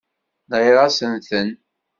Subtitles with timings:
[0.49, 1.49] Nɣiɣ-asen-ten.